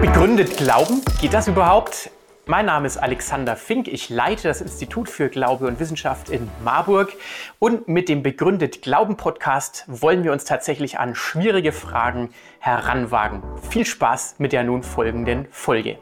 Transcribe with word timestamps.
Begründet 0.00 0.56
Glauben? 0.56 1.02
Geht 1.20 1.32
das 1.34 1.48
überhaupt? 1.48 2.10
Mein 2.46 2.66
Name 2.66 2.88
ist 2.88 2.96
Alexander 2.96 3.54
Fink. 3.54 3.86
Ich 3.86 4.08
leite 4.08 4.48
das 4.48 4.60
Institut 4.60 5.08
für 5.08 5.28
Glaube 5.28 5.66
und 5.66 5.78
Wissenschaft 5.78 6.28
in 6.28 6.50
Marburg. 6.64 7.12
Und 7.60 7.86
mit 7.86 8.08
dem 8.08 8.22
Begründet 8.22 8.82
Glauben 8.82 9.16
Podcast 9.16 9.84
wollen 9.86 10.24
wir 10.24 10.32
uns 10.32 10.44
tatsächlich 10.44 10.98
an 10.98 11.14
schwierige 11.14 11.70
Fragen 11.70 12.30
heranwagen. 12.58 13.42
Viel 13.70 13.86
Spaß 13.86 14.36
mit 14.38 14.52
der 14.52 14.64
nun 14.64 14.82
folgenden 14.82 15.46
Folge. 15.50 15.98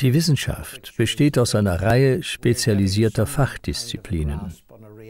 Die 0.00 0.14
Wissenschaft 0.14 0.96
besteht 0.96 1.38
aus 1.38 1.54
einer 1.54 1.82
Reihe 1.82 2.22
spezialisierter 2.22 3.26
Fachdisziplinen 3.26 4.52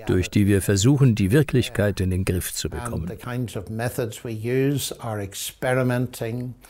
durch 0.08 0.30
die 0.30 0.46
wir 0.46 0.62
versuchen, 0.62 1.14
die 1.14 1.30
Wirklichkeit 1.30 2.00
in 2.00 2.10
den 2.10 2.24
Griff 2.24 2.54
zu 2.54 2.70
bekommen. 2.70 3.10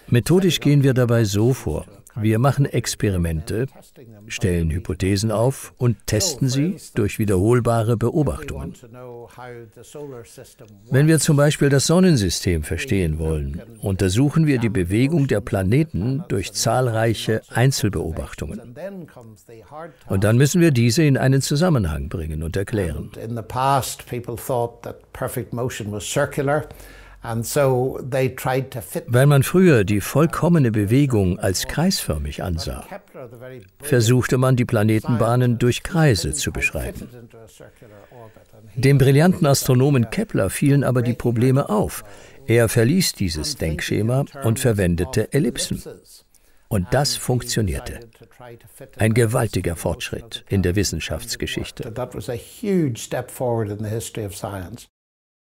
Methodisch 0.08 0.60
gehen 0.60 0.82
wir 0.82 0.94
dabei 0.94 1.24
so 1.24 1.54
vor. 1.54 1.86
Wir 2.20 2.38
machen 2.38 2.66
Experimente, 2.66 3.66
stellen 4.26 4.70
Hypothesen 4.70 5.30
auf 5.30 5.72
und 5.78 6.06
testen 6.06 6.48
sie 6.48 6.76
durch 6.94 7.18
wiederholbare 7.18 7.96
Beobachtungen. 7.96 8.74
Wenn 10.90 11.06
wir 11.06 11.18
zum 11.18 11.36
Beispiel 11.36 11.68
das 11.68 11.86
Sonnensystem 11.86 12.62
verstehen 12.62 13.18
wollen, 13.18 13.62
untersuchen 13.80 14.46
wir 14.46 14.58
die 14.58 14.68
Bewegung 14.68 15.26
der 15.26 15.40
Planeten 15.40 16.24
durch 16.28 16.52
zahlreiche 16.52 17.42
Einzelbeobachtungen. 17.48 18.74
Und 20.06 20.24
dann 20.24 20.36
müssen 20.36 20.60
wir 20.60 20.70
diese 20.70 21.02
in 21.02 21.16
einen 21.16 21.42
Zusammenhang 21.42 22.08
bringen 22.08 22.42
und 22.42 22.56
erklären. 22.56 23.10
Weil 29.06 29.26
man 29.26 29.42
früher 29.42 29.84
die 29.84 30.00
vollkommene 30.00 30.70
Bewegung 30.70 31.38
als 31.38 31.66
kreisförmig 31.66 32.42
ansah, 32.42 32.84
versuchte 33.80 34.38
man 34.38 34.56
die 34.56 34.64
Planetenbahnen 34.64 35.58
durch 35.58 35.82
Kreise 35.82 36.32
zu 36.32 36.52
beschreiben. 36.52 37.08
Dem 38.74 38.98
brillanten 38.98 39.46
Astronomen 39.46 40.10
Kepler 40.10 40.50
fielen 40.50 40.84
aber 40.84 41.02
die 41.02 41.14
Probleme 41.14 41.68
auf. 41.68 42.04
Er 42.46 42.68
verließ 42.68 43.12
dieses 43.12 43.56
Denkschema 43.56 44.24
und 44.44 44.58
verwendete 44.58 45.32
Ellipsen. 45.32 45.82
Und 46.68 46.86
das 46.92 47.16
funktionierte. 47.16 48.00
Ein 48.98 49.14
gewaltiger 49.14 49.74
Fortschritt 49.74 50.44
in 50.48 50.62
der 50.62 50.76
Wissenschaftsgeschichte. 50.76 51.92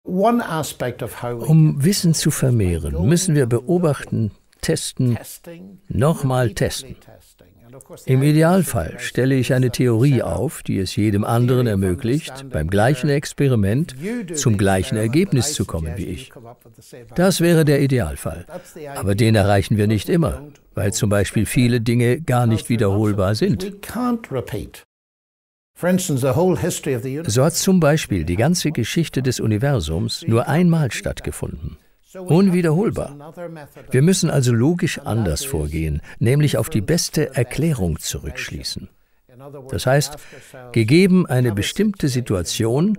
Um 0.03 1.85
Wissen 1.85 2.15
zu 2.15 2.31
vermehren, 2.31 3.07
müssen 3.07 3.35
wir 3.35 3.47
beobachten, 3.47 4.31
testen, 4.61 5.19
nochmal 5.89 6.51
testen. 6.55 6.97
Im 8.07 8.23
Idealfall 8.23 8.99
stelle 8.99 9.35
ich 9.35 9.55
eine 9.55 9.71
Theorie 9.71 10.23
auf, 10.23 10.63
die 10.63 10.79
es 10.79 10.97
jedem 10.97 11.25
anderen 11.25 11.67
ermöglicht, 11.67 12.47
beim 12.51 12.69
gleichen 12.69 13.09
Experiment 13.09 13.95
zum 14.35 14.59
gleichen 14.59 14.97
Ergebnis 14.97 15.55
zu 15.55 15.65
kommen 15.65 15.93
wie 15.97 16.07
ich. 16.07 16.33
Das 17.15 17.41
wäre 17.41 17.65
der 17.65 17.81
Idealfall. 17.81 18.47
Aber 18.97 19.15
den 19.15 19.35
erreichen 19.35 19.77
wir 19.77 19.87
nicht 19.87 20.09
immer, 20.09 20.43
weil 20.75 20.93
zum 20.93 21.11
Beispiel 21.11 21.47
viele 21.47 21.81
Dinge 21.81 22.21
gar 22.21 22.47
nicht 22.47 22.69
wiederholbar 22.69 23.35
sind. 23.35 23.83
So 25.81 27.45
hat 27.45 27.55
zum 27.55 27.81
Beispiel 27.81 28.25
die 28.25 28.37
ganze 28.37 28.71
Geschichte 28.71 29.23
des 29.23 29.41
Universums 29.41 30.25
nur 30.27 30.49
einmal 30.49 30.91
stattgefunden. 30.93 31.79
Unwiederholbar. 32.15 33.35
Wir 33.91 34.03
müssen 34.03 34.31
also 34.31 34.53
logisch 34.53 34.99
anders 34.99 35.45
vorgehen, 35.45 36.03
nämlich 36.19 36.57
auf 36.57 36.69
die 36.69 36.81
beste 36.81 37.35
Erklärung 37.35 37.99
zurückschließen. 37.99 38.89
Das 39.71 39.87
heißt, 39.87 40.19
gegeben 40.73 41.27
eine 41.27 41.53
bestimmte 41.53 42.09
Situation, 42.09 42.99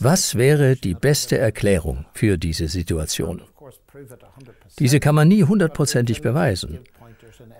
was 0.00 0.34
wäre 0.34 0.76
die 0.76 0.94
beste 0.94 1.38
Erklärung 1.38 2.04
für 2.12 2.36
diese 2.36 2.68
Situation? 2.68 3.42
Diese 4.78 5.00
kann 5.00 5.14
man 5.14 5.28
nie 5.28 5.44
hundertprozentig 5.44 6.20
beweisen, 6.20 6.80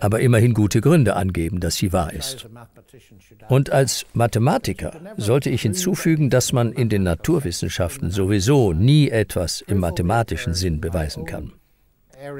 aber 0.00 0.20
immerhin 0.20 0.54
gute 0.54 0.80
Gründe 0.80 1.16
angeben, 1.16 1.60
dass 1.60 1.76
sie 1.76 1.92
wahr 1.92 2.12
ist. 2.12 2.48
Und 3.48 3.70
als 3.70 4.06
Mathematiker 4.12 4.92
sollte 5.16 5.50
ich 5.50 5.62
hinzufügen, 5.62 6.30
dass 6.30 6.52
man 6.52 6.72
in 6.72 6.88
den 6.88 7.02
Naturwissenschaften 7.02 8.10
sowieso 8.10 8.72
nie 8.72 9.08
etwas 9.08 9.60
im 9.60 9.78
mathematischen 9.78 10.54
Sinn 10.54 10.80
beweisen 10.80 11.24
kann. 11.24 11.52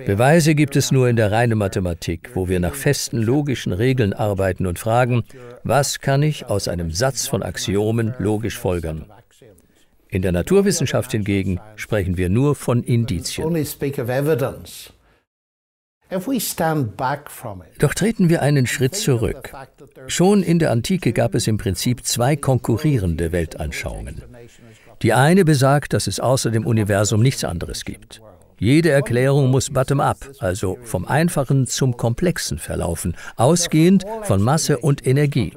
Beweise 0.07 0.55
gibt 0.55 0.75
es 0.75 0.91
nur 0.91 1.09
in 1.09 1.17
der 1.17 1.31
reinen 1.31 1.59
Mathematik, 1.59 2.31
wo 2.35 2.49
wir 2.49 2.61
nach 2.61 2.75
festen 2.75 3.19
logischen 3.19 3.73
Regeln 3.73 4.15
arbeiten 4.15 4.67
und 4.67 4.79
fragen, 4.79 5.23
was 5.65 6.01
kann 6.01 6.23
ich 6.23 6.47
aus 6.47 6.67
einem 6.67 6.91
Satz 6.91 7.27
von 7.27 7.43
Axiomen 7.43 8.15
logisch 8.19 8.59
folgern? 8.59 9.05
In 10.09 10.23
der 10.23 10.33
Naturwissenschaft 10.33 11.13
hingegen 11.13 11.61
sprechen 11.77 12.17
wir 12.17 12.31
nur 12.31 12.55
von 12.55 12.83
Indizien. 12.83 13.55
Doch 17.79 17.95
treten 17.95 18.29
wir 18.29 18.43
einen 18.43 18.67
Schritt 18.67 18.95
zurück. 18.95 19.53
Schon 20.07 20.43
in 20.43 20.59
der 20.59 20.71
Antike 20.71 21.13
gab 21.13 21.35
es 21.35 21.47
im 21.47 21.59
Prinzip 21.59 22.05
zwei 22.05 22.37
konkurrierende 22.37 23.33
Weltanschauungen. 23.33 24.23
Die 25.03 25.13
eine 25.13 25.45
besagt, 25.45 25.93
dass 25.93 26.07
es 26.07 26.21
außer 26.21 26.51
dem 26.51 26.67
Universum 26.67 27.23
nichts 27.23 27.45
anderes 27.45 27.85
gibt. 27.85 28.23
Jede 28.59 28.91
Erklärung 28.91 29.51
muss 29.51 29.69
bottom-up, 29.71 30.31
also 30.39 30.79
vom 30.83 31.05
Einfachen 31.07 31.67
zum 31.67 31.97
Komplexen 31.97 32.59
verlaufen, 32.59 33.15
ausgehend 33.37 34.05
von 34.23 34.41
Masse 34.41 34.79
und 34.79 35.07
Energie. 35.07 35.53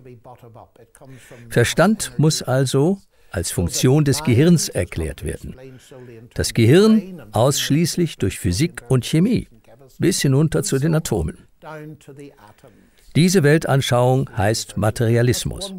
Verstand 1.47 2.11
muss 2.17 2.41
also 2.41 2.97
als 3.31 3.51
Funktion 3.51 4.03
des 4.03 4.23
Gehirns 4.23 4.67
erklärt 4.69 5.23
werden. 5.23 5.55
Das 6.33 6.53
Gehirn 6.53 7.21
ausschließlich 7.31 8.17
durch 8.17 8.39
Physik 8.39 8.83
und 8.89 9.05
Chemie 9.05 9.47
bis 9.97 10.21
hinunter 10.21 10.63
zu 10.63 10.77
den 10.79 10.95
Atomen. 10.95 11.47
Diese 13.15 13.43
Weltanschauung 13.43 14.29
heißt 14.37 14.77
Materialismus. 14.77 15.73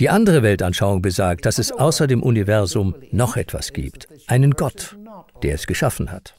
Die 0.00 0.08
andere 0.08 0.42
Weltanschauung 0.42 1.02
besagt, 1.02 1.46
dass 1.46 1.58
es 1.58 1.70
außer 1.70 2.06
dem 2.06 2.22
Universum 2.22 2.96
noch 3.12 3.36
etwas 3.36 3.72
gibt, 3.72 4.08
einen 4.26 4.52
Gott, 4.52 4.96
der 5.42 5.54
es 5.54 5.66
geschaffen 5.66 6.10
hat. 6.10 6.34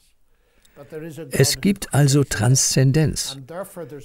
Es 1.30 1.60
gibt 1.60 1.92
also 1.92 2.22
Transzendenz. 2.22 3.38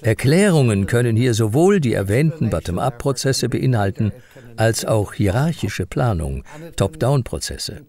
Erklärungen 0.02 0.88
können 0.88 1.16
hier 1.16 1.34
sowohl 1.36 1.80
die 1.80 1.94
erwähnten 1.94 2.50
Bottom-up-Prozesse 2.50 3.48
beinhalten, 3.48 4.12
als 4.58 4.86
auch 4.86 5.14
hierarchische 5.14 5.86
Planung, 5.86 6.44
Top-down-Prozesse. 6.76 7.86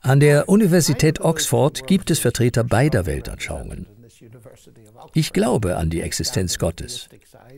An 0.00 0.20
der 0.20 0.48
Universität 0.48 1.20
Oxford 1.20 1.86
gibt 1.86 2.10
es 2.10 2.18
Vertreter 2.18 2.64
beider 2.64 3.06
Weltanschauungen. 3.06 3.86
Ich 5.14 5.32
glaube 5.32 5.76
an 5.76 5.90
die 5.90 6.00
Existenz 6.00 6.58
Gottes. 6.58 7.08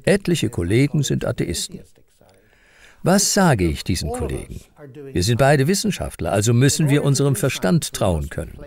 Etliche 0.04 0.50
Kollegen 0.50 1.02
sind 1.02 1.24
Atheisten. 1.24 1.80
Was 3.02 3.32
sage 3.32 3.64
ich 3.64 3.82
diesen 3.82 4.10
Kollegen? 4.10 4.60
Wir 5.12 5.22
sind 5.22 5.38
beide 5.38 5.66
Wissenschaftler, 5.66 6.32
also 6.32 6.52
müssen 6.52 6.90
wir 6.90 7.02
unserem 7.02 7.34
Verstand 7.34 7.94
trauen 7.94 8.28
können. 8.28 8.58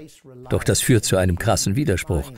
Doch 0.50 0.64
das 0.64 0.82
führt 0.82 1.06
zu 1.06 1.18
einem 1.18 1.38
krassen 1.38 1.76
Widerspruch. 1.76 2.32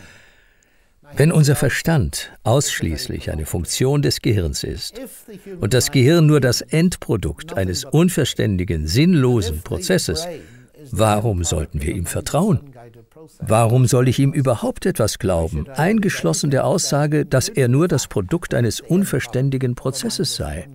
Wenn 1.14 1.32
unser 1.32 1.56
Verstand 1.56 2.32
ausschließlich 2.44 3.32
eine 3.32 3.46
Funktion 3.46 4.02
des 4.02 4.22
Gehirns 4.22 4.64
ist 4.64 5.00
und 5.60 5.74
das 5.74 5.92
Gehirn 5.92 6.26
nur 6.26 6.42
das 6.42 6.62
Endprodukt 6.62 7.56
eines 7.56 7.86
unverständigen, 7.86 8.88
sinnlosen 8.88 9.62
Prozesses, 9.62 10.28
warum 10.92 11.44
sollten 11.44 11.82
wir 11.82 11.96
ihm 11.96 12.06
vertrauen? 12.06 12.75
Warum 13.40 13.86
soll 13.86 14.08
ich 14.08 14.20
ihm 14.20 14.32
überhaupt 14.32 14.86
etwas 14.86 15.20
glauben, 15.20 15.68
eingeschlossen 15.70 16.52
der 16.52 16.66
Aussage, 16.66 17.26
dass 17.26 17.50
er 17.50 17.68
nur 17.68 17.88
das 17.88 18.08
Produkt 18.08 18.54
eines 18.54 18.82
unverständigen 18.82 19.76
Prozesses 19.76 20.36
sei? 20.36 20.68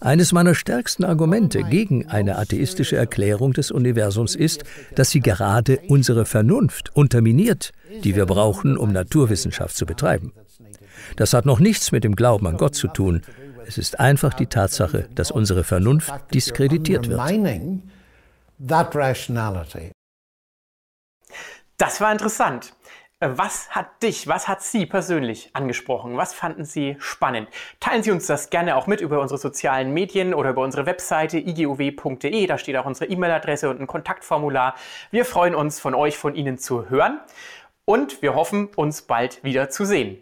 Eines 0.00 0.32
meiner 0.32 0.54
stärksten 0.54 1.04
Argumente 1.04 1.62
gegen 1.64 2.06
eine 2.08 2.38
atheistische 2.38 2.96
Erklärung 2.96 3.52
des 3.52 3.70
Universums 3.70 4.34
ist, 4.34 4.64
dass 4.94 5.10
sie 5.10 5.20
gerade 5.20 5.80
unsere 5.88 6.24
Vernunft 6.24 6.94
unterminiert, 6.94 7.72
die 8.04 8.16
wir 8.16 8.26
brauchen, 8.26 8.76
um 8.76 8.92
Naturwissenschaft 8.92 9.76
zu 9.76 9.86
betreiben. 9.86 10.32
Das 11.16 11.32
hat 11.32 11.46
noch 11.46 11.60
nichts 11.60 11.92
mit 11.92 12.04
dem 12.04 12.16
Glauben 12.16 12.46
an 12.46 12.56
Gott 12.56 12.74
zu 12.74 12.88
tun. 12.88 13.22
Es 13.66 13.78
ist 13.78 14.00
einfach 14.00 14.34
die 14.34 14.46
Tatsache, 14.46 15.08
dass 15.14 15.30
unsere 15.30 15.64
Vernunft 15.64 16.12
diskreditiert 16.32 17.08
wird. 17.08 17.20
Das 21.78 22.00
war 22.00 22.10
interessant. 22.10 22.74
Äh, 23.20 23.30
was 23.32 23.70
hat 23.70 24.02
dich, 24.02 24.26
was 24.26 24.48
hat 24.48 24.62
Sie 24.62 24.84
persönlich 24.84 25.50
angesprochen? 25.54 26.16
Was 26.16 26.34
fanden 26.34 26.64
Sie 26.64 26.96
spannend? 26.98 27.48
Teilen 27.78 28.02
Sie 28.02 28.10
uns 28.10 28.26
das 28.26 28.50
gerne 28.50 28.74
auch 28.76 28.88
mit 28.88 29.00
über 29.00 29.20
unsere 29.20 29.38
sozialen 29.38 29.94
Medien 29.94 30.34
oder 30.34 30.50
über 30.50 30.62
unsere 30.62 30.86
Webseite 30.86 31.38
igiow.de. 31.38 32.46
Da 32.46 32.58
steht 32.58 32.76
auch 32.76 32.84
unsere 32.84 33.10
E-Mail-Adresse 33.10 33.70
und 33.70 33.80
ein 33.80 33.86
Kontaktformular. 33.86 34.74
Wir 35.12 35.24
freuen 35.24 35.54
uns, 35.54 35.78
von 35.78 35.94
euch, 35.94 36.18
von 36.18 36.34
Ihnen 36.34 36.58
zu 36.58 36.90
hören 36.90 37.20
und 37.84 38.22
wir 38.22 38.34
hoffen, 38.34 38.68
uns 38.74 39.02
bald 39.02 39.44
wieder 39.44 39.70
zu 39.70 39.84
sehen. 39.84 40.20